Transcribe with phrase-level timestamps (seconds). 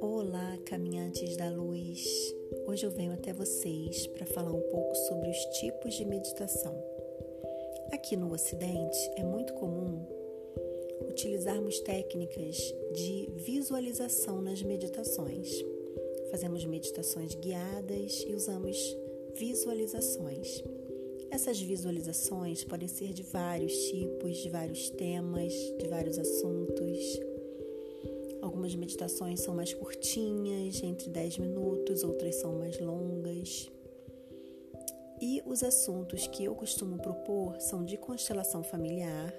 [0.00, 2.04] Olá, caminhantes da luz.
[2.66, 6.76] Hoje eu venho até vocês para falar um pouco sobre os tipos de meditação.
[7.92, 10.06] Aqui no Ocidente é muito comum
[11.08, 12.58] utilizarmos técnicas
[12.92, 15.64] de visualização nas meditações.
[16.30, 18.76] Fazemos meditações guiadas e usamos
[19.34, 20.62] visualizações.
[21.32, 27.20] Essas visualizações podem ser de vários tipos, de vários temas, de vários assuntos.
[28.42, 33.72] Algumas meditações são mais curtinhas, entre 10 minutos, outras são mais longas.
[35.22, 39.32] E os assuntos que eu costumo propor são de constelação familiar,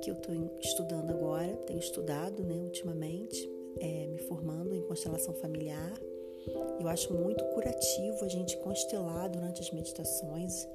[0.00, 3.50] que eu estou estudando agora, tenho estudado né, ultimamente,
[3.80, 5.92] é, me formando em constelação familiar.
[6.78, 10.68] Eu acho muito curativo a gente constelar durante as meditações,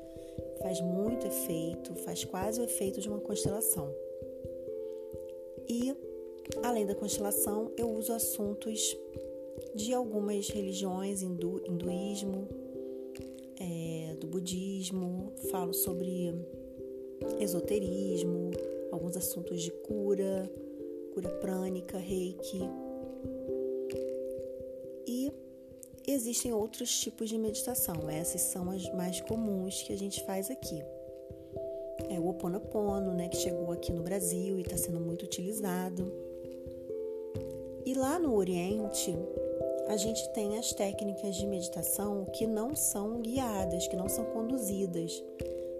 [0.62, 3.94] faz muito efeito, faz quase o efeito de uma constelação.
[5.68, 5.94] E,
[6.64, 8.98] além da constelação, eu uso assuntos
[9.76, 12.48] de algumas religiões, hindu, hinduísmo,
[13.60, 16.34] é, do budismo, falo sobre
[17.40, 18.52] esoterismo,
[18.92, 20.50] alguns assuntos de cura,
[21.14, 22.62] cura prânica, reiki.
[26.12, 30.84] Existem outros tipos de meditação, essas são as mais comuns que a gente faz aqui.
[32.10, 36.12] É o Oponopono, né, que chegou aqui no Brasil e está sendo muito utilizado.
[37.86, 39.16] E lá no Oriente,
[39.88, 45.24] a gente tem as técnicas de meditação que não são guiadas, que não são conduzidas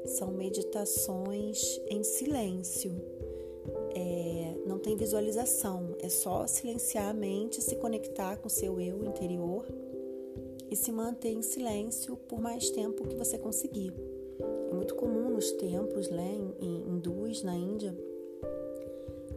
[0.06, 2.92] são meditações em silêncio.
[3.94, 9.04] É, não tem visualização, é só silenciar a mente, se conectar com o seu eu
[9.04, 9.66] interior
[10.70, 13.94] e se manter em silêncio por mais tempo que você conseguir.
[14.70, 17.96] É muito comum nos templos né, em, hindus na Índia,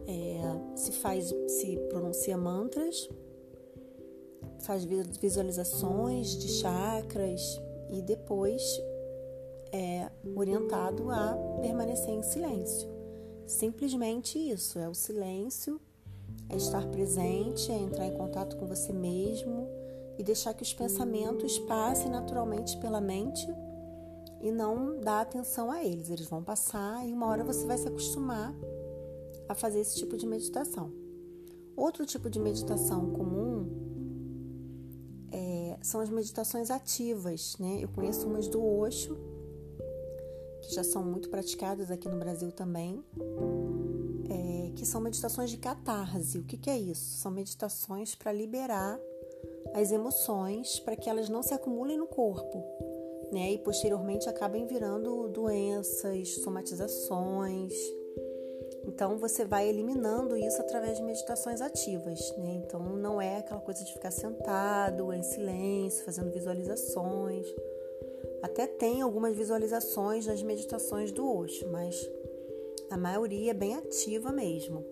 [0.05, 3.09] é, se faz, se pronuncia mantras,
[4.59, 8.61] faz visualizações de chakras e depois
[9.71, 12.87] é orientado a permanecer em silêncio.
[13.47, 15.81] Simplesmente isso, é o silêncio,
[16.49, 19.82] é estar presente, é entrar em contato com você mesmo
[20.17, 23.47] e deixar que os pensamentos passem naturalmente pela mente
[24.41, 26.09] e não dar atenção a eles.
[26.09, 28.53] Eles vão passar e uma hora você vai se acostumar
[29.47, 30.91] a fazer esse tipo de meditação.
[31.75, 33.69] Outro tipo de meditação comum
[35.31, 37.79] é, são as meditações ativas, né?
[37.81, 39.17] Eu conheço umas do Osho,
[40.61, 43.03] que já são muito praticadas aqui no Brasil também,
[44.29, 46.37] é, que são meditações de catarse.
[46.37, 47.17] O que, que é isso?
[47.17, 48.99] São meditações para liberar
[49.73, 52.63] as emoções, para que elas não se acumulem no corpo,
[53.31, 53.51] né?
[53.51, 57.73] E posteriormente acabem virando doenças, somatizações.
[58.85, 62.61] Então você vai eliminando isso através de meditações ativas, né?
[62.65, 67.47] Então não é aquela coisa de ficar sentado em silêncio, fazendo visualizações.
[68.41, 72.09] Até tem algumas visualizações nas meditações do Osho, mas
[72.89, 74.85] a maioria é bem ativa mesmo.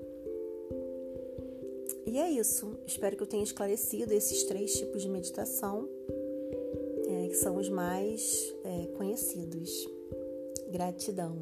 [2.11, 2.77] E é isso.
[2.85, 5.87] Espero que eu tenha esclarecido esses três tipos de meditação,
[7.07, 9.87] é, que são os mais é, conhecidos.
[10.69, 11.37] Gratidão.